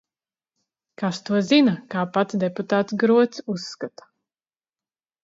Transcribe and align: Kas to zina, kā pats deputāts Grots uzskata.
Kas 1.01 1.19
to 1.27 1.41
zina, 1.49 1.75
kā 1.95 2.05
pats 2.15 2.37
deputāts 2.45 2.97
Grots 3.05 3.45
uzskata. 3.57 4.09